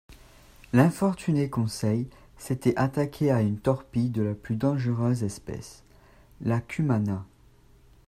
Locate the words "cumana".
6.59-7.23